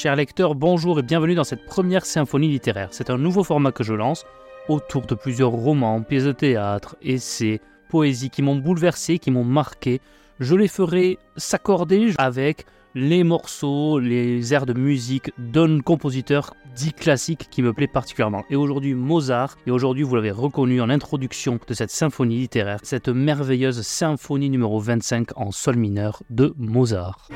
[0.00, 2.90] Chers lecteurs, bonjour et bienvenue dans cette première symphonie littéraire.
[2.92, 4.26] C'est un nouveau format que je lance
[4.68, 10.00] autour de plusieurs romans, pièces de théâtre, essais, poésies qui m'ont bouleversé, qui m'ont marqué.
[10.38, 17.48] Je les ferai s'accorder avec les morceaux, les airs de musique d'un compositeur dit classique
[17.50, 18.44] qui me plaît particulièrement.
[18.50, 23.08] Et aujourd'hui Mozart, et aujourd'hui vous l'avez reconnu en introduction de cette symphonie littéraire, cette
[23.08, 27.28] merveilleuse symphonie numéro 25 en sol mineur de Mozart.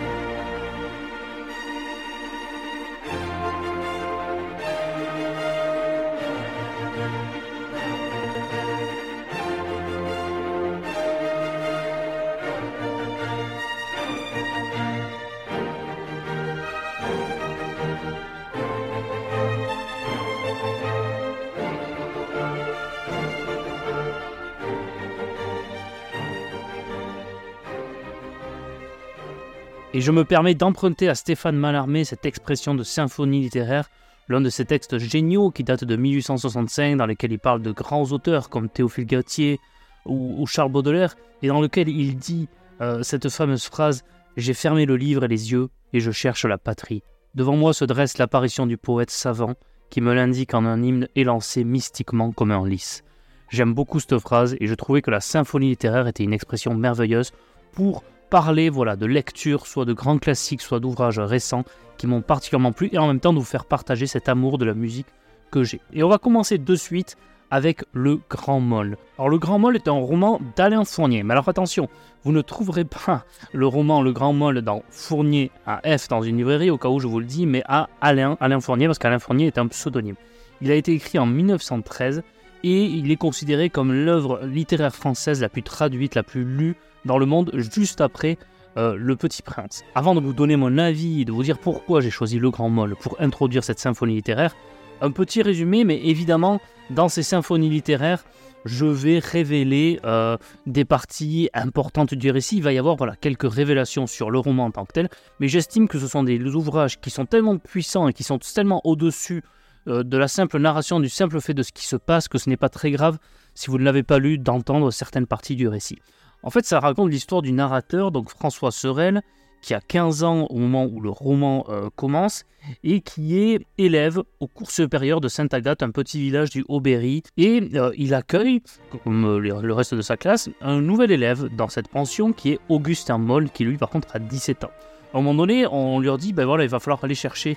[30.02, 33.88] Je me permets d'emprunter à Stéphane Mallarmé cette expression de symphonie littéraire,
[34.28, 38.10] l'un de ses textes géniaux qui date de 1865, dans lesquels il parle de grands
[38.10, 39.60] auteurs comme Théophile Gautier
[40.04, 42.48] ou, Charles Baudelaire, et dans lequel il dit
[42.80, 44.02] euh, cette fameuse phrase
[44.36, 47.04] J'ai fermé le livre et les yeux, et je cherche la patrie.
[47.36, 49.54] Devant moi se dresse l'apparition du poète savant,
[49.88, 53.04] qui me l'indique en un hymne élancé mystiquement comme un lys.
[53.50, 57.30] J'aime beaucoup cette phrase et je trouvais que la symphonie littéraire était une expression merveilleuse
[57.72, 61.64] pour parler voilà, de lecture, soit de grands classiques, soit d'ouvrages récents
[61.98, 64.64] qui m'ont particulièrement plu, et en même temps de vous faire partager cet amour de
[64.64, 65.08] la musique
[65.50, 65.82] que j'ai.
[65.92, 67.18] Et on va commencer de suite
[67.50, 68.96] avec Le Grand Moll.
[69.18, 71.90] Alors Le Grand Moll est un roman d'Alain Fournier, mais alors attention,
[72.24, 76.38] vous ne trouverez pas le roman Le Grand Moll dans Fournier à F dans une
[76.38, 79.18] librairie, au cas où je vous le dis, mais à Alain, Alain Fournier, parce qu'Alain
[79.18, 80.16] Fournier est un pseudonyme.
[80.62, 82.22] Il a été écrit en 1913
[82.64, 87.18] et il est considéré comme l'œuvre littéraire française la plus traduite, la plus lue dans
[87.18, 88.38] le monde juste après
[88.76, 89.84] euh, Le Petit Prince.
[89.94, 92.96] Avant de vous donner mon avis, de vous dire pourquoi j'ai choisi Le Grand Molle
[92.96, 94.54] pour introduire cette symphonie littéraire,
[95.00, 98.24] un petit résumé, mais évidemment, dans ces symphonies littéraires,
[98.64, 100.36] je vais révéler euh,
[100.66, 102.58] des parties importantes du récit.
[102.58, 105.08] Il va y avoir voilà, quelques révélations sur le roman en tant que tel,
[105.40, 108.80] mais j'estime que ce sont des ouvrages qui sont tellement puissants et qui sont tellement
[108.84, 109.42] au-dessus
[109.88, 112.48] euh, de la simple narration, du simple fait de ce qui se passe, que ce
[112.48, 113.18] n'est pas très grave,
[113.54, 115.98] si vous ne l'avez pas lu, d'entendre certaines parties du récit.
[116.42, 119.22] En fait, ça raconte l'histoire du narrateur, donc François Sorel,
[119.60, 122.44] qui a 15 ans au moment où le roman euh, commence,
[122.82, 127.22] et qui est élève au cours supérieur de Sainte-Agathe, un petit village du Haut-Berry.
[127.36, 128.60] Et euh, il accueille,
[129.04, 132.60] comme euh, le reste de sa classe, un nouvel élève dans cette pension qui est
[132.68, 134.70] Augustin Moll, qui lui par contre a 17 ans.
[135.14, 137.56] À un moment donné, on lui dit, ben voilà, il va falloir aller chercher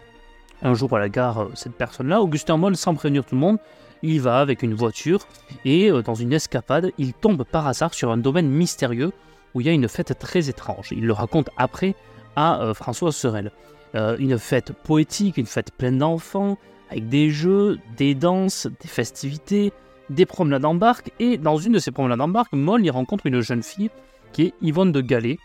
[0.61, 2.21] un jour à la gare cette personne-là.
[2.21, 3.57] Augustin Moll, sans prévenir tout le monde,
[4.01, 5.27] il va avec une voiture
[5.63, 9.11] et euh, dans une escapade, il tombe par hasard sur un domaine mystérieux
[9.53, 10.89] où il y a une fête très étrange.
[10.91, 11.95] Il le raconte après
[12.35, 13.51] à euh, François Sorel.
[13.95, 16.57] Euh, une fête poétique, une fête pleine d'enfants,
[16.89, 19.71] avec des jeux, des danses, des festivités,
[20.09, 21.11] des promenades en barque.
[21.19, 23.89] Et dans une de ces promenades en barque, Moll y rencontre une jeune fille
[24.33, 25.37] qui est Yvonne de Galais,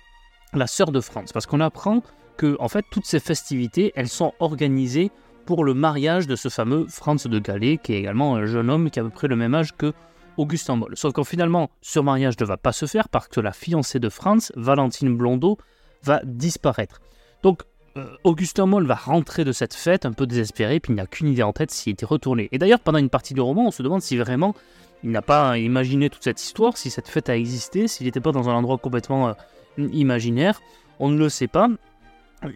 [0.53, 1.33] la sœur de France.
[1.33, 2.03] Parce qu'on apprend
[2.37, 5.13] que en fait toutes ces festivités, elles sont organisées
[5.51, 8.89] pour le mariage de ce fameux Franz de Galais, qui est également un jeune homme
[8.89, 9.93] qui a à peu près le même âge que
[10.37, 10.97] Augustin Moll.
[10.97, 14.09] Sauf qu'en finalement, ce mariage ne va pas se faire parce que la fiancée de
[14.09, 15.59] Franz, Valentine Blondeau,
[16.05, 17.01] va disparaître.
[17.43, 17.63] Donc,
[17.97, 21.27] euh, Augustin Moll va rentrer de cette fête un peu désespéré, puis il n'a qu'une
[21.27, 22.49] idée en tête s'il était retourné.
[22.53, 24.55] Et d'ailleurs, pendant une partie du roman, on se demande si vraiment
[25.03, 28.31] il n'a pas imaginé toute cette histoire, si cette fête a existé, s'il n'était pas
[28.31, 29.33] dans un endroit complètement euh,
[29.79, 30.63] imaginaire.
[31.01, 31.69] On ne le sait pas.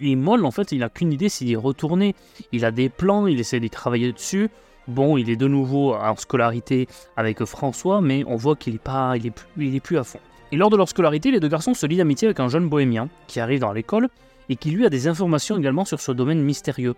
[0.00, 2.14] Et Moll, en fait, il n'a qu'une idée, c'est d'y retourner.
[2.52, 4.48] Il a des plans, il essaie d'y travailler dessus.
[4.88, 9.16] Bon, il est de nouveau en scolarité avec François, mais on voit qu'il est pas,
[9.16, 10.20] il est plus, il est plus à fond.
[10.52, 13.08] Et lors de leur scolarité, les deux garçons se lient d'amitié avec un jeune bohémien
[13.26, 14.08] qui arrive dans l'école
[14.48, 16.94] et qui lui a des informations également sur ce domaine mystérieux.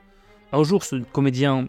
[0.53, 1.69] Un jour, ce comédien,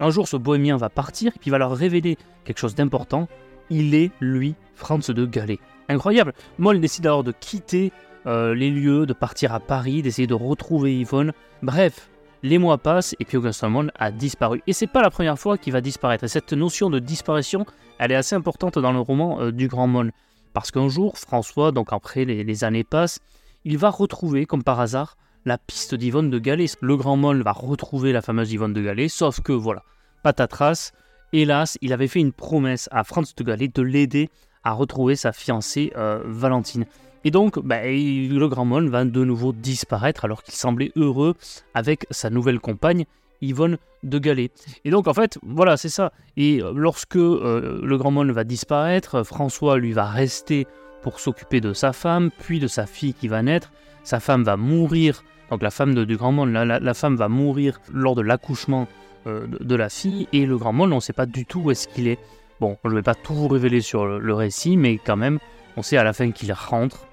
[0.00, 3.28] un jour, ce bohémien va partir et puis va leur révéler quelque chose d'important.
[3.70, 5.60] Il est, lui, Franz de Galais.
[5.88, 6.32] Incroyable.
[6.58, 7.92] Moll décide alors de quitter
[8.26, 11.32] euh, les lieux, de partir à Paris, d'essayer de retrouver Yvonne.
[11.62, 12.08] Bref,
[12.42, 14.62] les mois passent et Augustin Moll a disparu.
[14.66, 16.24] Et c'est pas la première fois qu'il va disparaître.
[16.24, 17.66] Et cette notion de disparition,
[17.98, 20.12] elle est assez importante dans le roman euh, du Grand Moll.
[20.52, 23.20] Parce qu'un jour, François, donc après les, années passent,
[23.64, 26.66] il va retrouver, comme par hasard, la piste d'Yvonne de Galais.
[26.80, 29.82] Le Grand Moll va retrouver la fameuse Yvonne de Galais, sauf que voilà,
[30.22, 30.92] patatras,
[31.32, 34.28] hélas, il avait fait une promesse à Franz de Galais de l'aider
[34.64, 36.86] à retrouver sa fiancée euh, Valentine.
[37.24, 41.34] Et donc, bah, le grand Moll va de nouveau disparaître alors qu'il semblait heureux
[41.74, 43.04] avec sa nouvelle compagne,
[43.40, 44.50] Yvonne de Galais.
[44.84, 46.12] Et donc, en fait, voilà, c'est ça.
[46.36, 50.66] Et euh, lorsque euh, le grand Moll va disparaître, François lui va rester
[51.02, 53.72] pour s'occuper de sa femme, puis de sa fille qui va naître.
[54.04, 58.14] sa femme va mourir, donc la femme du grand monde, la, femme va mourir lors
[58.14, 58.86] de l'accouchement
[59.26, 61.88] de, la fille, et le grand monde, on ne sait pas du tout où est-ce
[61.88, 62.20] qu'il est.
[62.62, 65.40] Bon, je ne vais pas tout vous révéler sur le, récit, mais quand même,
[65.76, 67.08] on sait à la fin qu'il rentre,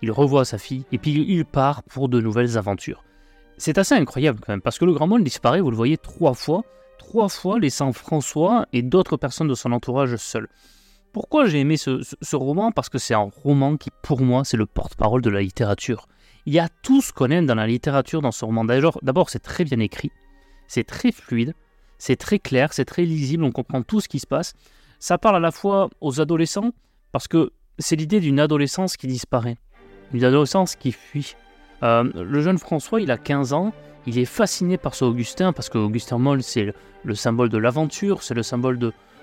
[0.00, 3.02] il revoit sa fille, et puis il part pour de nouvelles aventures.
[3.58, 6.34] C'est assez incroyable quand même, parce que le grand monde disparaît, vous le voyez trois
[6.34, 6.62] fois,
[7.00, 10.48] trois fois laissant François et d'autres personnes de son entourage seuls.
[11.12, 12.70] Pourquoi j'ai aimé ce, roman?
[12.70, 16.06] Parce que c'est un roman qui, pour moi, c'est le porte-parole de la littérature.
[16.46, 18.64] Il y a tout ce qu'on aime dans la littérature dans ce roman.
[18.64, 20.12] D'abord, c'est très bien écrit,
[20.68, 21.54] c'est très fluide,
[21.98, 24.54] c'est très clair, c'est très lisible, on comprend tout ce qui se passe.
[25.02, 26.70] Ça parle à la fois aux adolescents,
[27.10, 29.56] parce que c'est l'idée d'une adolescence qui disparaît,
[30.12, 31.34] une adolescence qui fuit.
[31.82, 33.72] Euh, le jeune François, il a 15 ans,
[34.06, 36.72] il est fasciné par ce Augustin, parce que Augustin Moll, c'est
[37.02, 38.78] le, symbole de l'aventure, c'est le symbole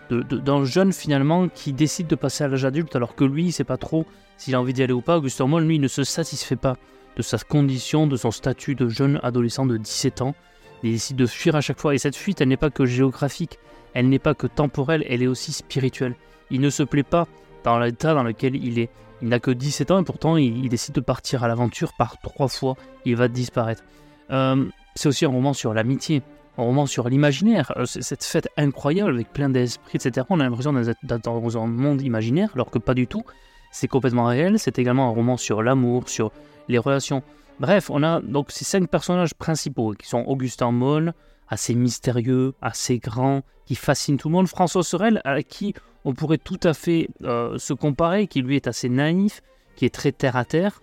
[0.10, 3.64] d'un jeune finalement qui décide de passer à l'âge adulte, alors que lui, il sait
[3.64, 4.06] pas trop
[4.36, 5.20] s'il a envie d'y aller ou pas.
[5.20, 6.76] Augustin Moll, lui, ne se satisfait pas
[7.16, 10.36] de sa condition, de son statut de jeune adolescent de 17 ans.
[10.84, 13.60] Il décide de fuir à chaque fois, et cette fuite, elle n'est pas que géographique,
[13.94, 16.16] elle n'est pas que temporelle, elle est aussi spirituelle.
[16.52, 17.28] Il ne se plaît pas
[17.64, 18.90] dans l'état dans lequel il est.
[19.22, 22.48] Il n'a que 17 ans et pourtant il, décide de partir à l'aventure par trois
[22.48, 22.76] fois.
[23.06, 23.84] Il va disparaître.
[24.32, 24.66] Euh,
[24.96, 26.22] c'est aussi un roman sur l'amitié,
[26.58, 27.74] un roman sur l'imaginaire.
[27.78, 30.26] Euh, cette fête incroyable avec plein d'esprits, etc.
[30.30, 33.24] On a l'impression d'être dans un monde imaginaire alors que pas du tout.
[33.72, 34.58] C'est complètement réel.
[34.58, 36.32] C'est également un roman sur l'amour, sur
[36.70, 37.24] les relations.
[37.60, 41.14] Bref, on a donc ces cinq personnages principaux qui sont Augustin Moll,
[41.50, 44.48] assez mystérieux, assez grand, qui fascine tout le monde.
[44.48, 45.74] François Sorel, à qui
[46.06, 49.42] on pourrait tout à fait euh, se comparer, qui lui est assez naïf,
[49.76, 50.82] qui est très terre à terre,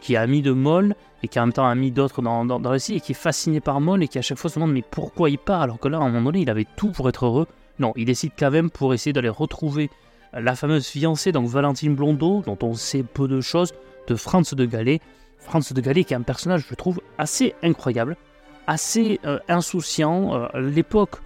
[0.00, 2.68] qui est ami de Moll et qui en même temps ami d'autres dans, dans, le
[2.68, 4.82] récit et qui est fasciné par Moll et qui à chaque fois se demande mais
[4.82, 7.26] pourquoi il part alors que là à un moment donné il avait tout pour être
[7.26, 7.46] heureux.
[7.78, 9.90] Non, il décide quand même pour essayer d'aller retrouver
[10.32, 13.72] la fameuse fiancée, donc Valentine Blondeau, dont on sait peu de choses,
[14.06, 15.00] de Franz de Galais.
[15.38, 18.16] Franz de Galais qui est un personnage, je trouve, assez incroyable,
[18.66, 20.34] assez euh, insouciant.
[20.34, 21.16] Euh, l'époque,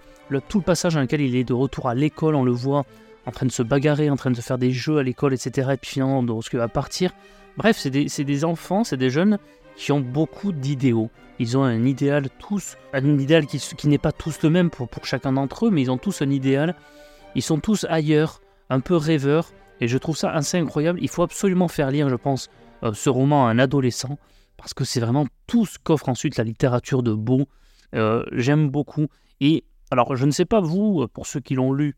[0.47, 2.85] tout le passage dans lequel il est de retour à l'école, on le voit
[3.25, 5.71] en train de se bagarrer, en train de faire des jeux à l'école, etc.
[5.73, 7.11] Et puis finalement, lorsqu'il va partir.
[7.57, 9.37] Bref, c'est des, enfants, c'est des jeunes
[9.75, 11.09] qui ont beaucoup d'idéaux.
[11.39, 14.87] Ils ont un idéal tous, un idéal qui, qui n'est pas tous le même pour,
[14.87, 16.75] pour chacun d'entre eux, mais ils ont tous un idéal.
[17.35, 19.51] Ils sont tous ailleurs, un peu rêveurs,
[19.81, 20.99] et je trouve ça assez incroyable.
[21.01, 22.49] Il faut absolument faire lire, je pense,
[22.83, 24.17] euh, ce roman à un adolescent,
[24.57, 27.47] parce que c'est vraiment tout ce qu'offre ensuite la littérature de Beau.
[27.95, 29.07] Euh, j'aime beaucoup.
[29.41, 31.95] Et alors, je ne sais pas vous, pour ceux qui l'ont lu,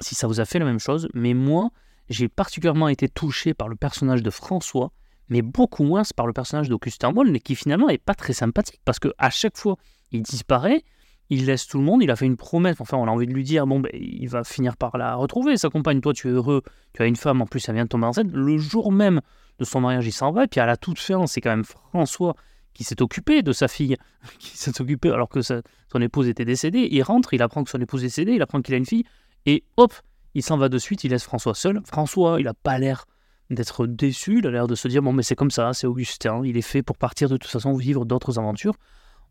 [0.00, 1.68] si ça vous a fait la même chose, mais moi,
[2.08, 4.90] j'ai particulièrement été touché par le personnage de François,
[5.28, 8.98] mais beaucoup moins par le personnage d'Augustin Moll, qui finalement n'est pas très sympathique, parce
[8.98, 9.76] que à chaque fois,
[10.10, 10.82] il disparaît,
[11.28, 13.34] il laisse tout le monde, il a fait une promesse, enfin on a envie de
[13.34, 16.30] lui dire, bon ben, il va finir par la retrouver, sa compagne, toi tu es
[16.30, 16.62] heureux,
[16.94, 19.20] tu as une femme, en plus elle vient de tomber enceinte, le jour même
[19.58, 20.44] de son mariage, il s'en va.
[20.44, 22.34] Et puis à la toute fin, c'est quand même François
[22.78, 23.96] qui s'est occupé de sa fille,
[24.38, 26.88] qui s'est occupé alors que son épouse était décédée.
[26.92, 29.04] Il rentre, il apprend que son épouse est décédée, il apprend qu'il a une fille,
[29.46, 29.92] et hop,
[30.34, 31.80] il s'en va de suite, il laisse François seul.
[31.84, 33.06] François, il n'a pas l'air
[33.50, 36.42] d'être déçu, il a l'air de se dire bon mais c'est comme ça, c'est Augustin,
[36.44, 38.74] il est fait pour partir de toute façon vivre d'autres aventures.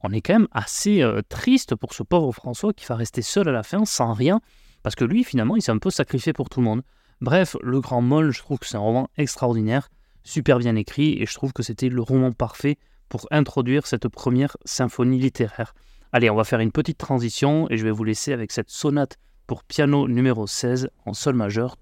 [0.04, 3.48] On est quand même assez euh, triste pour ce pauvre François qui va rester seul
[3.48, 4.42] à la fin sans rien,
[4.84, 6.82] parce que lui finalement il s'est un peu sacrifié pour tout le monde.
[7.22, 9.88] Bref, Le Grand Moll, je trouve que c'est un roman extraordinaire
[10.28, 12.78] super bien écrit et je trouve que c'était le roman parfait
[13.10, 15.74] pour introduire cette première symphonie littéraire.
[16.14, 19.18] Allez, on va faire une petite transition et je vais vous laisser avec cette sonate
[19.46, 21.78] pour piano numéro 16 en sol majeur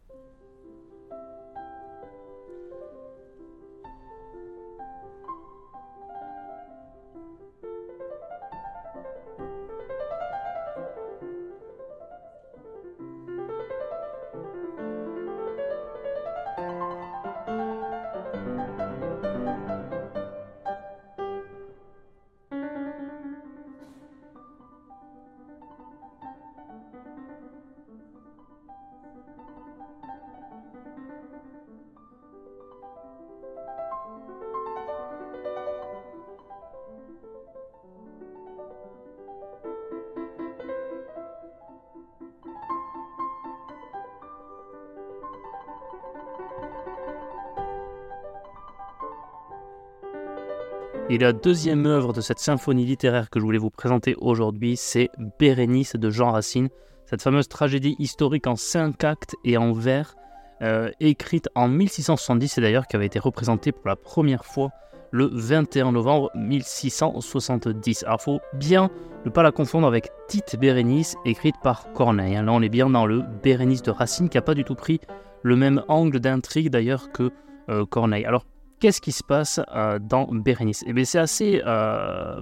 [51.07, 55.11] Et la deuxième œuvre de cette symphonie littéraire que je voulais vous présenter aujourd'hui, c'est
[55.39, 56.69] Bérénice de Jean Racine,
[57.05, 60.15] cette fameuse tragédie historique en cinq actes et en vers,
[60.63, 64.71] euh, écrite en 1670 et d'ailleurs qui avait été représentée pour la première fois
[65.11, 68.03] le 21 novembre 1670.
[68.05, 68.89] Alors faut bien
[69.25, 72.33] ne pas la confondre avec Tite Bérénice, écrite par Corneille.
[72.33, 74.99] Là on est bien dans le Bérénice de Racine qui n'a pas du tout pris
[75.43, 77.29] le même angle d'intrigue d'ailleurs que
[77.69, 78.25] euh, Corneille.
[78.25, 78.45] Alors
[78.85, 79.59] qu'est-ce qui se passe
[79.99, 80.83] dans Bérénice?
[80.85, 81.59] Eh bien, c'est assez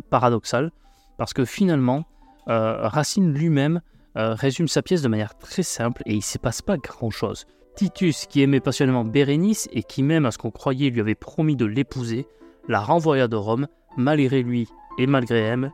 [0.09, 0.71] paradoxal
[1.17, 2.03] parce que finalement,
[2.47, 3.79] Racine lui-même
[4.15, 7.45] résume sa pièce de manière très simple et il ne se passe pas grand-chose.
[7.77, 11.55] Titus, qui aimait passionnément Bérénice et qui même à ce qu'on croyait lui avait promis
[11.55, 12.27] de l'épouser,
[12.67, 14.67] la renvoya de Rome, malgré lui
[14.99, 15.71] et malgré elle,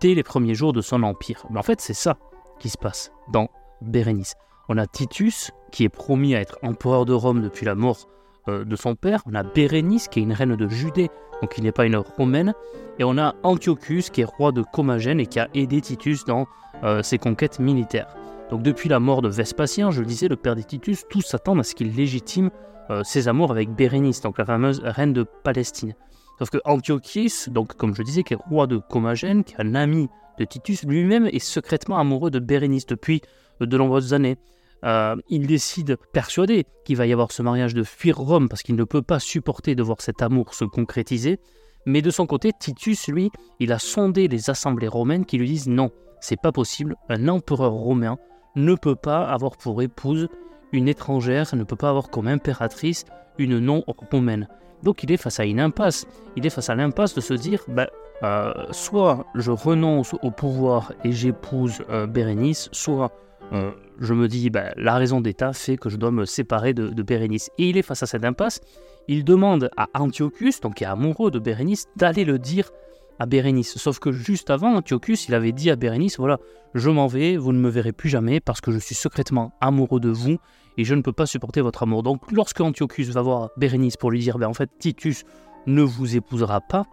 [0.00, 1.44] dès les premiers jours de son empire.
[1.50, 2.16] Mais en fait, c'est ça
[2.58, 3.50] qui se passe dans
[3.82, 4.36] Bérénice.
[4.70, 8.08] On a Titus, qui est promis à être empereur de Rome depuis la mort
[8.48, 9.22] euh, de son père.
[9.26, 12.54] On a Bérénice, qui est une reine de Judée, donc qui n'est pas une romaine.
[12.98, 16.46] Et on a Antiochus, qui est roi de Comagène et qui a aidé Titus dans
[16.84, 18.14] euh, ses conquêtes militaires.
[18.50, 21.60] Donc depuis la mort de Vespasien, je le disais, le père de Titus, tous s'attendent
[21.60, 22.50] à ce qu'il légitime
[22.90, 25.94] euh, ses amours avec Bérénice, donc la fameuse reine de Palestine.
[26.38, 29.74] Sauf que Antiochus, donc comme je disais, qui est roi de Comagène, qui est un
[29.74, 33.20] ami de Titus, lui-même est secrètement amoureux de Bérénice depuis
[33.60, 34.36] de nombreuses années.
[34.84, 38.76] Euh, il décide, persuadé qu'il va y avoir ce mariage, de fuir Rome parce qu'il
[38.76, 41.38] ne peut pas supporter de voir cet amour se concrétiser.
[41.86, 43.30] Mais de son côté, Titus, lui,
[43.60, 47.72] il a sondé les assemblées romaines qui lui disent non, c'est pas possible, un empereur
[47.72, 48.18] romain
[48.56, 50.28] ne peut pas avoir pour épouse
[50.72, 53.04] une étrangère, ne peut pas avoir comme impératrice
[53.38, 54.48] une non-romaine.
[54.82, 56.06] Donc il est face à une impasse.
[56.36, 57.88] Il est face à l'impasse de se dire, bah,
[58.22, 63.12] euh, soit je renonce au pouvoir et j'épouse euh, Bérénice, soit
[63.52, 67.02] euh, je me dis, bah, la raison d'État fait que je dois me séparer de,
[67.02, 67.50] Bérénice.
[67.58, 68.60] Et il est face à cette impasse.
[69.08, 72.70] Il demande à Antiochus, donc qui est amoureux de Bérénice, d'aller le dire
[73.18, 73.76] à Bérénice.
[73.78, 76.38] Sauf que juste avant, Antiochus, il avait dit à Bérénice, voilà,
[76.74, 80.00] je m'en vais, vous ne me verrez plus jamais parce que je suis secrètement amoureux
[80.00, 80.38] de vous
[80.76, 82.02] et je ne peux pas supporter votre amour.
[82.02, 85.24] Donc lorsque Antiochus va voir Bérénice pour lui dire, ben, en fait, Titus
[85.66, 86.86] ne vous épousera pas,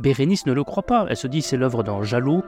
[0.00, 1.06] Bérénice ne le croit pas.
[1.08, 2.42] Elle se dit, c'est l'œuvre d'un jaloux,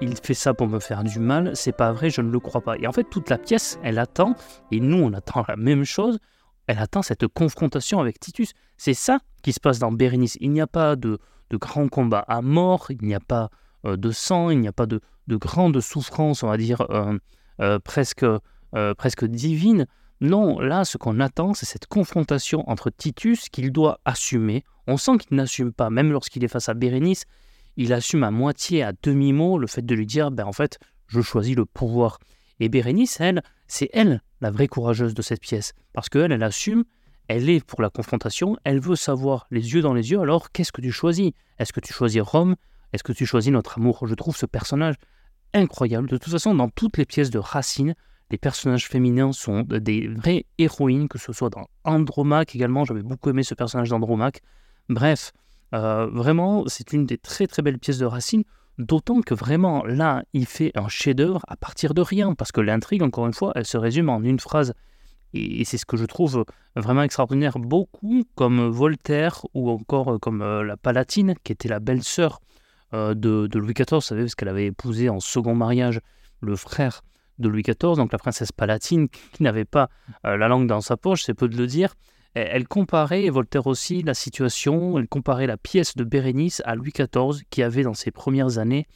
[0.00, 2.60] il fait ça pour me faire du mal, c'est pas vrai, je ne le crois
[2.60, 2.76] pas.
[2.78, 4.34] Et en fait, toute la pièce, elle attend,
[4.70, 6.18] et nous, on attend la même chose,
[6.66, 8.52] elle attend cette confrontation avec Titus.
[8.76, 10.38] C'est ça qui se passe dans Bérénice.
[10.40, 11.18] Il n'y a pas de,
[11.50, 13.50] de grand combat à mort, il n'y a pas
[13.84, 17.18] euh, de sang, il n'y a pas de, de grande souffrance, on va dire, euh,
[17.60, 18.26] euh, presque,
[18.98, 19.86] presque divine.
[20.20, 24.64] Non, là, ce qu'on attend, c'est cette confrontation entre Titus qu'il doit assumer.
[24.86, 27.24] On sent qu'il n'assume pas, même lorsqu'il est face à Bérénice,
[27.76, 31.20] il assume à moitié, à demi-mot, le fait de lui dire, ben en fait, je
[31.20, 32.18] choisis le pouvoir.
[32.60, 36.84] Et Bérénice, elle, c'est elle la vraie courageuse de cette pièce, parce qu'elle, elle assume,
[37.28, 40.72] elle est pour la confrontation, elle veut savoir les yeux dans les yeux, alors qu'est-ce
[40.72, 41.32] que tu choisis?
[41.58, 42.56] Est-ce que tu choisis Rome?
[42.92, 44.06] Est-ce que tu choisis notre amour?
[44.06, 44.94] Je trouve ce personnage
[45.52, 46.08] incroyable.
[46.08, 47.94] De toute façon, dans toutes les pièces de Racine,
[48.30, 53.30] les personnages féminins sont des vraies héroïnes, que ce soit dans Andromaque également, j'avais beaucoup
[53.30, 54.40] aimé ce personnage d'Andromaque.
[54.88, 55.32] Bref,
[55.74, 58.44] euh, vraiment, c'est une des très très belles pièces de Racine,
[58.78, 63.02] d'autant que vraiment là, il fait un chef-d'œuvre à partir de rien, parce que l'intrigue,
[63.02, 64.72] encore une fois, elle se résume en une phrase.
[65.32, 66.44] Et c'est ce que je trouve
[66.76, 67.58] vraiment extraordinaire.
[67.58, 72.40] Beaucoup comme Voltaire ou encore comme euh, la Palatine, qui était la belle-sœur
[72.92, 76.00] euh, de, de, Louis XIV, vous savez, parce qu'elle avait épousé en second mariage
[76.40, 77.02] le frère
[77.40, 79.88] de Louis XIV, donc la princesse Palatine, qui n'avait pas
[80.22, 81.96] la langue dans sa poche, c'est peu de le dire.
[82.34, 86.92] Elle comparait, et Voltaire aussi, la situation, elle comparait la pièce de Bérénice à Louis
[86.92, 88.88] XIV, qui avait dans ses premières années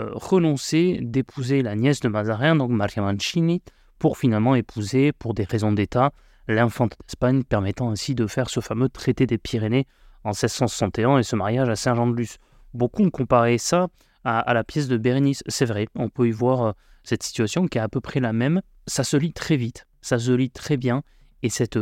[0.00, 3.62] euh, renoncé d'épouser la nièce de Mazarin, donc Maria Mancini,
[3.98, 6.12] pour finalement épouser, pour des raisons d'État,
[6.48, 9.86] l'infante d'Espagne, permettant ainsi de faire ce fameux traité des Pyrénées
[10.24, 12.38] en 1661 et ce mariage à Saint-Jean-de-Luz.
[12.74, 13.88] Beaucoup ont comparé ça
[14.24, 15.42] à, la pièce de Bérénice.
[15.46, 16.72] C'est vrai, on peut y voir euh,
[17.04, 18.60] cette situation qui est à peu près la même.
[18.86, 21.02] Ça se lit très vite, ça se lit très bien,
[21.42, 21.78] et cette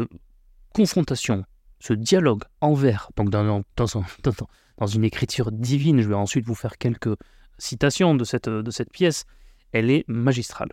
[0.75, 1.45] confrontation,
[1.79, 3.31] ce dialogue en vers, donc
[4.79, 7.15] dans, une écriture divine, je vais ensuite vous faire quelques
[7.59, 9.25] citations de cette, de cette pièce,
[9.73, 10.71] elle est magistrale.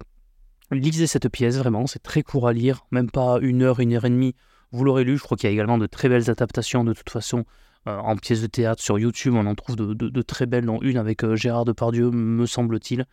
[0.72, 4.06] Lisez cette pièce, vraiment, c'est très court à lire, même pas une heure, une heure
[4.06, 4.36] et demie.
[4.72, 7.10] Vous l'aurez lu, je crois qu'il y a également de très belles adaptations de toute
[7.10, 7.46] façon
[7.88, 10.98] euh, en pièces de théâtre sur YouTube, on en trouve de, très belles, dont une
[10.98, 13.06] avec euh, Gérard Depardieu, me semble-t-il.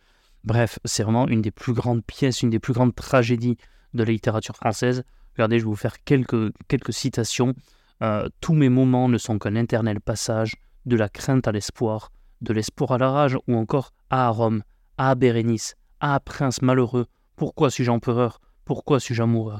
[0.43, 3.57] Bref, c'est vraiment une des plus grandes pièces, une des plus grandes tragédies
[3.93, 5.03] de la littérature française.
[5.35, 6.53] Regardez, je vais vous faire quelques,
[6.91, 7.53] citations.
[8.01, 12.11] Euh, tous mes moments ne sont qu'un éternel passage, de la crainte à l'espoir,
[12.41, 14.63] de l'espoir à la rage, ou encore à Rome,
[14.97, 19.59] à Bérénice, à prince malheureux, pourquoi suis-je empereur Pourquoi suis-je amoureux?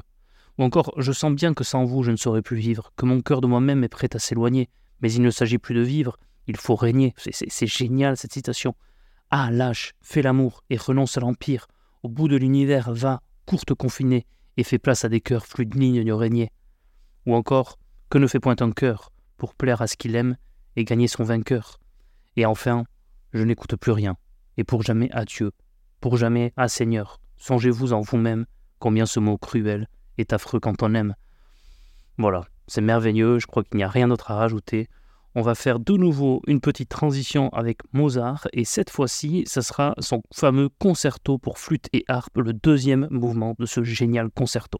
[0.58, 3.20] Ou encore, je sens bien que sans vous je ne saurais plus vivre, que mon
[3.20, 6.16] cœur de moi-même est prêt à s'éloigner, mais il ne s'agit plus de vivre,
[6.46, 7.14] il faut régner.
[7.18, 8.74] C'est génial cette citation.
[9.30, 11.66] Ah, lâche, fais l'amour et renonce à l'empire.
[12.02, 14.24] Au bout de l'univers, va, courte confinée,
[14.56, 16.50] et fait place à des cœurs plus dignes de régner.
[17.26, 20.36] Ou encore, que ne fait point un cœur pour plaire à ce qu'il aime
[20.76, 21.78] et gagner son vainqueur?
[22.36, 22.84] Et enfin,
[23.32, 24.16] je n'écoute plus rien,
[24.56, 25.52] et pour jamais adieu,
[26.00, 28.46] pour jamais ah Seigneur, songez-vous en vous-même
[28.78, 31.14] combien ce mot cruel est affreux quand on aime.
[32.18, 34.88] Voilà, c'est merveilleux, je crois qu'il n'y a rien d'autre à rajouter.
[35.38, 39.94] On va faire de nouveau une petite transition avec Mozart et cette fois-ci, ce sera
[39.98, 44.78] son fameux concerto pour flûte et harpe, le deuxième mouvement de ce génial concerto.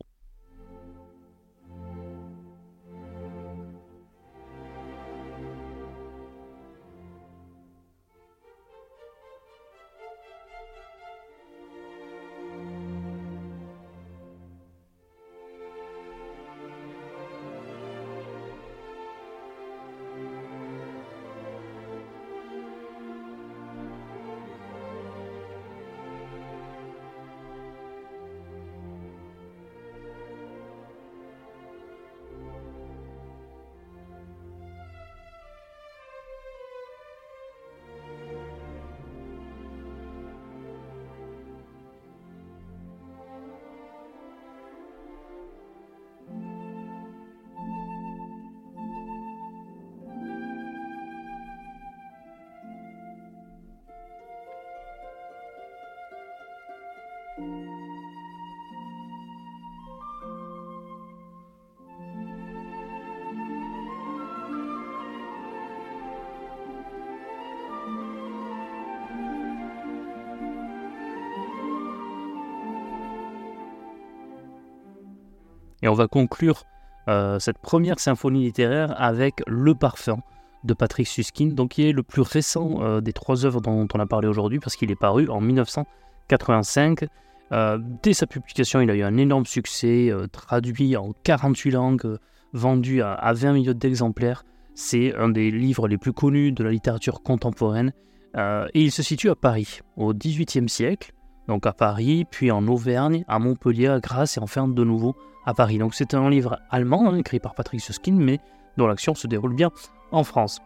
[75.87, 76.65] Et on va conclure
[77.09, 80.19] euh, cette première symphonie littéraire avec Le Parfum
[80.65, 84.01] de Patrick Susskind, donc qui est le plus récent euh, des trois œuvres dont on
[84.01, 87.07] a parlé aujourd'hui, parce qu'il est paru en 1985.
[87.53, 92.19] Euh, dès sa publication, il a eu un énorme succès, traduit en 48 langues,
[92.53, 94.43] vendu à, à 20 millions d'exemplaires.
[94.75, 97.93] C'est un des livres les plus connus de la littérature contemporaine.
[98.35, 101.13] et il se situe à Paris, au XVIIIe siècle,
[101.47, 105.15] donc à Paris, puis en Auvergne, à Montpellier, à Grasse et enfin de nouveau
[105.47, 105.79] à Paris.
[105.79, 108.41] Donc c'est un livre allemand hein, écrit par Patrick Susskind, mais
[108.77, 109.71] dont l'action se déroule bien
[110.11, 110.61] en France.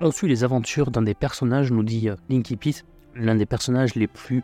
[0.00, 3.94] On suit les aventures d'un des personnages, nous dit euh, Linky Pete, l'un des personnages
[3.94, 4.42] les plus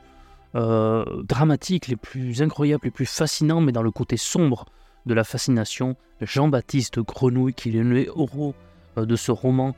[0.55, 4.67] euh, dramatiques, les plus incroyables, les plus fascinants, mais dans le côté sombre
[5.05, 8.55] de la fascination, Jean-Baptiste Grenouille, qui est le héros
[8.99, 9.75] euh, de ce roman,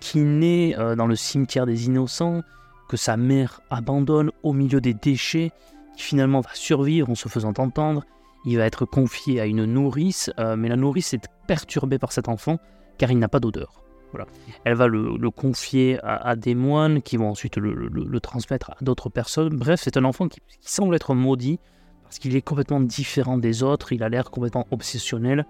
[0.00, 2.40] qui naît dans le cimetière des innocents,
[2.88, 5.52] que sa mère abandonne au milieu des déchets,
[5.94, 8.06] qui finalement va survivre en se faisant entendre,
[8.44, 12.28] il va être confié à une nourrice, euh, mais la nourrice est perturbée par cet
[12.28, 12.58] enfant
[12.98, 13.82] car il n'a pas d'odeur.
[14.12, 14.26] Voilà.
[14.64, 19.56] Elle va le, confier à, des moines qui vont ensuite le, transmettre à d'autres personnes.
[19.56, 21.60] Bref, c'est un enfant qui, semble être maudit
[22.02, 25.46] parce qu'il est complètement différent des autres, il a l'air complètement obsessionnel.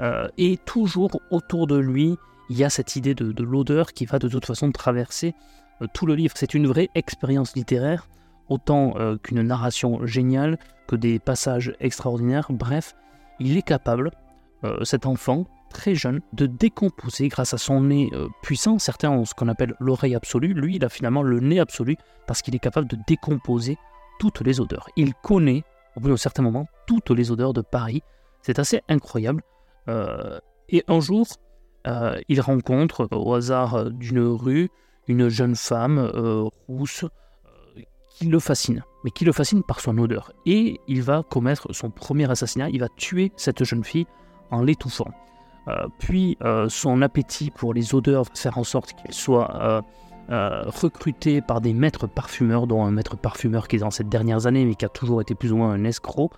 [0.00, 2.16] Euh, et toujours autour de lui,
[2.50, 5.34] il y a cette idée de, l'odeur qui va de toute façon traverser
[5.82, 6.34] euh, tout le livre.
[6.36, 8.06] C'est une vraie expérience littéraire
[8.48, 12.48] autant euh, qu'une narration géniale, que des passages extraordinaires.
[12.50, 12.94] Bref,
[13.40, 14.10] il est capable,
[14.64, 18.78] euh, cet enfant, très jeune, de décomposer grâce à son nez euh, puissant.
[18.78, 20.54] Certains ont ce qu'on appelle l'oreille absolue.
[20.54, 23.76] Lui, il a finalement le nez absolu parce qu'il est capable de décomposer
[24.18, 24.88] toutes les odeurs.
[24.96, 25.64] Il connaît,
[25.96, 28.02] au bout d'un certain moment, toutes les odeurs de Paris.
[28.42, 29.42] C'est assez incroyable.
[30.68, 31.26] et un jour,
[32.28, 34.70] il rencontre au hasard d'une rue
[35.08, 35.98] une jeune femme
[36.68, 37.04] rousse,
[38.14, 40.32] qui le fascine, mais qui le fascine par son odeur.
[40.46, 44.06] Et il va commettre son premier assassinat, il va tuer cette jeune fille
[44.50, 45.10] en l'étouffant.
[45.68, 49.82] Euh, puis euh, son appétit pour les odeurs va faire en sorte qu'il soit
[50.30, 54.46] euh, recruté par des maîtres parfumeurs, dont un maître parfumeur qui est dans cette dernières
[54.46, 56.30] années, mais qui a toujours été plus ou moins un escroc.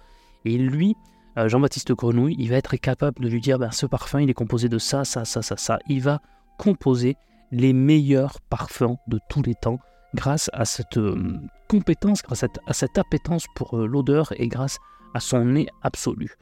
[0.44, 0.96] Et lui,
[1.36, 4.68] Jean-Baptiste Grenouille, il va être capable de lui dire ben, ce parfum, il est composé
[4.68, 5.78] de ça, ça, ça, ça, ça.
[5.88, 6.22] Il va
[6.56, 7.16] composer
[7.50, 9.78] les meilleurs parfums de tous les temps
[10.16, 14.78] grâce à cette euh, compétence, grâce à cette, appétence pour euh, l'odeur et grâce
[15.14, 16.34] à son nez absolu.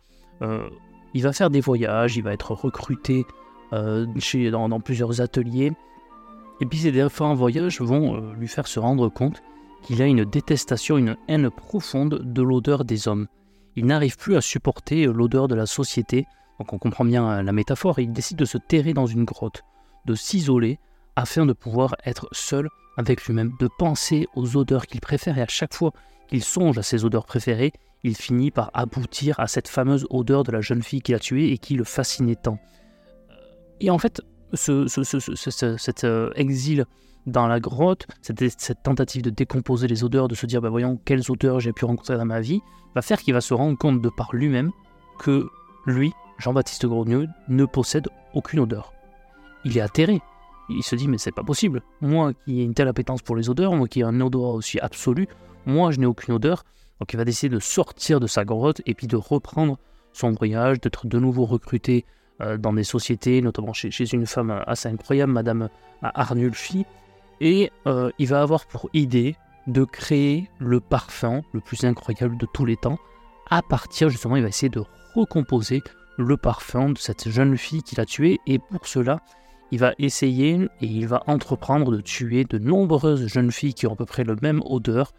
[0.43, 0.69] Euh,
[1.13, 3.27] il va faire des voyages, il va être recruté
[4.19, 5.73] chez, dans, plusieurs ateliers.
[6.61, 9.43] Et puis ces différents voyages vont lui faire se rendre compte
[9.83, 13.27] qu'il a une détestation, une haine profonde de l'odeur des hommes.
[13.75, 16.27] Il n'arrive plus à supporter l'odeur de la société,
[16.59, 19.63] donc on comprend bien la métaphore, il décide de se terrer dans une grotte,
[20.07, 20.79] de s'isoler
[21.17, 25.49] afin de pouvoir être seul avec lui-même, de penser aux odeurs qu'il préfère, et à
[25.49, 25.93] chaque fois
[26.29, 30.53] qu'il songe à ses odeurs préférées, il finit par aboutir à cette fameuse odeur de
[30.53, 32.59] la jeune fille qu'il a tuée et qui le fascinait tant.
[33.81, 34.21] Et en fait,
[34.53, 36.85] ce, cet euh, exil
[37.27, 41.31] dans la grotte, cette, tentative de décomposer les odeurs, de se dire, bah voyons, quelles
[41.31, 42.61] odeurs j'ai pu rencontrer dans ma vie,
[42.95, 44.71] va faire qu'il va se rendre compte de par lui-même
[45.19, 45.49] que
[45.87, 48.93] lui, Jean-Baptiste Grogneux, ne possède aucune odeur.
[49.65, 50.21] Il est atterré,
[50.69, 51.83] il se dit mais c'est pas possible.
[52.01, 54.79] Moi qui ai une telle appétence pour les odeurs, moi qui ai un odorat aussi
[54.81, 55.29] absolu,
[55.67, 56.65] moi je n'ai aucune odeur.
[57.01, 59.79] Donc il va décider de sortir de sa grotte et puis de reprendre
[60.13, 62.05] son voyage, d'être de nouveau recruté
[62.41, 65.69] euh, dans des sociétés, notamment chez, une femme assez incroyable, Madame
[66.03, 66.87] Arnulfi.
[67.41, 72.47] Et euh, il va avoir pour idée de créer le parfum le plus incroyable de
[72.53, 72.99] tous les temps.
[73.51, 74.83] À partir, justement, il va essayer de
[75.15, 75.83] recomposer
[76.17, 78.41] le parfum de cette jeune fille qu'il a tuée.
[78.47, 79.21] Et pour cela,
[79.71, 83.93] il va essayer et il va entreprendre de tuer de nombreuses jeunes filles qui ont
[83.93, 85.13] à peu près le même odeur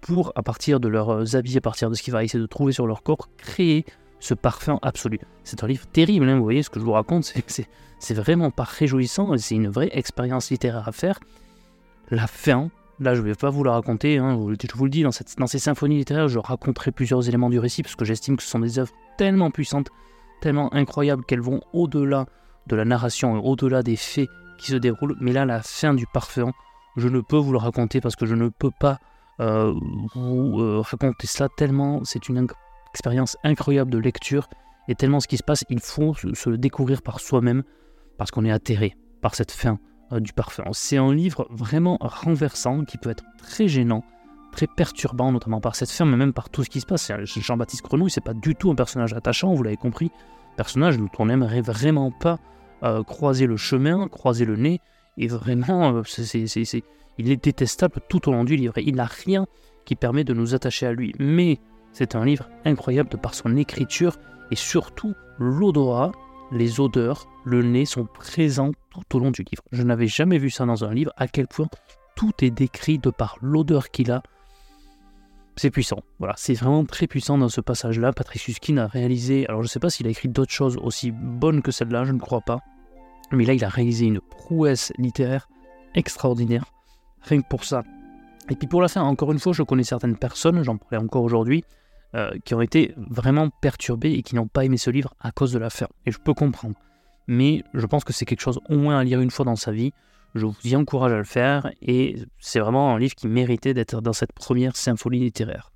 [0.00, 2.72] pour, à partir de leurs habits, à partir de ce qu'il va essayer de trouver
[2.72, 3.86] sur leur corps, créer
[4.20, 5.18] ce parfum absolu.
[5.44, 7.32] C'est un livre terrible, hein, vous voyez, ce que je vous raconte,
[7.98, 11.18] c'est vraiment pas réjouissant, c'est une vraie expérience littéraire à faire.
[12.10, 15.10] La fin, là je vais pas vous la raconter, hein, je vous le dis, dans,
[15.38, 18.48] dans ces symphonies littéraires, je raconterai plusieurs éléments du récit, parce que j'estime que ce
[18.50, 19.88] sont des œuvres tellement puissantes,
[20.40, 22.26] tellement incroyables, qu'elles vont au-delà
[22.66, 25.16] de la narration et au-delà des faits qui se déroulent.
[25.20, 26.52] Mais là, la fin du parfum,
[26.96, 28.98] je ne peux vous le raconter parce que je ne peux pas
[29.40, 29.74] euh,
[30.14, 32.46] vous euh, raconter cela tellement c'est une
[32.92, 34.46] expérience incroyable de lecture
[34.88, 37.62] et tellement ce qui se passe, il faut se, le découvrir par soi-même
[38.18, 39.78] parce qu'on est atterré par cette fin
[40.12, 40.64] euh, du parfum.
[40.72, 44.04] C'est un livre vraiment renversant qui peut être très gênant,
[44.52, 47.10] très perturbant, notamment par cette fin, mais même par tout ce qui se passe.
[47.24, 50.10] Jean-Baptiste Grenouille, c'est pas du tout un personnage attachant, vous l'avez compris.
[50.56, 52.38] Personnage dont on n'aimerait vraiment pas
[52.82, 54.80] euh, croiser le chemin, croiser le nez,
[55.18, 56.02] et vraiment, euh,
[57.18, 58.78] il est détestable tout au long du livre.
[58.78, 59.46] Il n'a rien
[59.84, 61.14] qui permet de nous attacher à lui.
[61.18, 61.58] Mais
[61.92, 64.16] c'est un livre incroyable de par son écriture
[64.50, 66.12] et surtout l'odorat,
[66.50, 69.62] les odeurs, le nez sont présents tout au long du livre.
[69.72, 71.68] Je n'avais jamais vu ça dans un livre, à quel point
[72.16, 74.22] tout est décrit de par l'odeur qu'il a.
[75.56, 75.98] C'est puissant.
[76.18, 78.12] Voilà, c'est vraiment très puissant dans ce passage-là.
[78.12, 81.10] Patrick Suskin a réalisé, alors je ne sais pas s'il a écrit d'autres choses aussi
[81.10, 82.60] bonnes que celle-là, je ne crois pas.
[83.32, 85.48] Mais là, il a réalisé une prouesse littéraire
[85.94, 86.64] extraordinaire.
[87.22, 87.82] Rien que pour ça.
[88.50, 91.22] Et puis pour la fin, encore une fois, je connais certaines personnes, j'en parlais encore
[91.22, 91.64] aujourd'hui,
[92.14, 95.52] euh, qui ont été vraiment perturbés et qui n'ont pas aimé ce livre à cause
[95.52, 95.86] de la fin.
[96.06, 96.74] Et je peux comprendre.
[97.26, 99.70] Mais je pense que c'est quelque chose au moins à lire une fois dans sa
[99.70, 99.92] vie.
[100.34, 104.12] Je vous encourage à le faire et c'est vraiment un livre qui méritait d'être dans
[104.12, 105.72] cette première symphonie littéraire.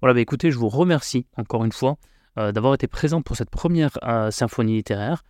[0.00, 1.96] Voilà, bah écoutez, je vous remercie encore une fois
[2.38, 5.24] euh, d'avoir été présent pour cette première euh, symphonie littéraire.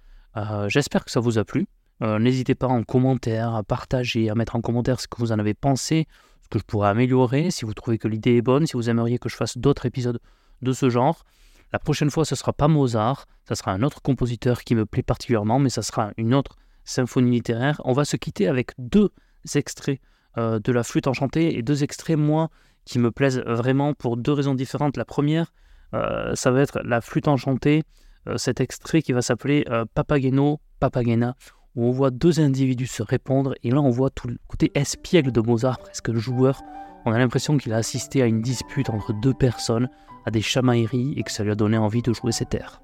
[0.69, 1.67] J'espère que ça vous a plu.
[2.01, 5.53] N'hésitez pas en commentaire à partager, à mettre en commentaire ce que vous en avez
[5.53, 6.07] pensé,
[6.43, 9.19] ce que je pourrais améliorer, si vous trouvez que l'idée est bonne, si vous aimeriez
[9.19, 10.21] que je fasse d'autres épisodes
[10.63, 11.25] de ce genre.
[11.73, 15.03] La prochaine fois, ce sera pas Mozart, ce sera un autre compositeur qui me plaît
[15.03, 16.57] particulièrement, mais ça sera une autre
[16.89, 17.81] symphonie littéraire.
[17.85, 19.11] On va se quitter avec deux
[19.55, 20.01] extraits
[20.37, 22.49] euh, de la flûte enchantée et deux extraits, moi,
[22.85, 24.97] qui me plaisent vraiment pour deux raisons différentes.
[24.97, 25.53] La première,
[25.95, 27.83] euh, ça va être la flûte enchantée,
[28.29, 31.37] euh, cet extrait qui va s'appeler Papageno, Papagena,
[31.77, 35.33] où on voit deux individus se répondre, et là on voit tout le côté espiègle
[35.33, 36.63] de Mozart, presque joueur.
[37.05, 39.89] On a l'impression qu'il a assisté à une dispute entre deux personnes
[40.27, 42.81] à des chamailleries et que ça lui a donné envie de jouer cet air.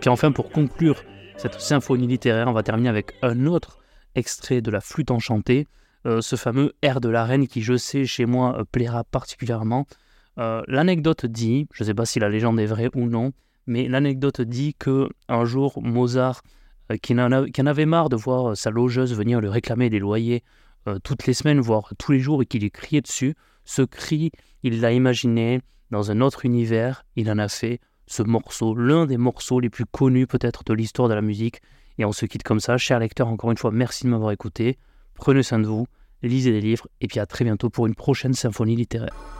[0.00, 1.04] Puis enfin, pour conclure
[1.36, 3.78] cette symphonie littéraire, on va terminer avec un autre
[4.14, 5.68] extrait de la flûte enchantée,
[6.06, 9.86] euh, ce fameux air de la reine qui, je sais, chez moi, euh, plaira particulièrement.
[10.38, 13.32] Euh, l'anecdote dit, je ne sais pas si la légende est vraie ou non,
[13.66, 16.42] mais l'anecdote dit que un jour Mozart,
[17.02, 20.42] qui, en avait marre de voir sa logeuse venir lui réclamer des loyers
[21.04, 24.32] toutes les semaines, voire tous les jours, et qu'il lui criait dessus, ce cri,
[24.64, 25.60] il l'a imaginé
[25.92, 27.78] dans un autre univers, il en a fait
[28.10, 31.60] ce morceau, l'un des morceaux les plus connus peut-être de l'histoire de la musique.
[31.98, 32.76] Et on se quitte comme ça.
[32.76, 34.78] Cher lecteur, encore une fois, merci de m'avoir écouté.
[35.14, 35.86] Prenez soin de vous,
[36.22, 39.39] lisez des livres, et puis à très bientôt pour une prochaine symphonie littéraire.